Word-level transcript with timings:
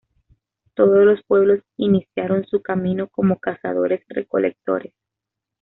Todos 0.73 1.05
los 1.05 1.21
pueblos 1.25 1.59
iniciaron 1.77 2.43
su 2.47 2.63
camino 2.63 3.05
como 3.09 3.37
cazadores-recolectores. 3.37 4.93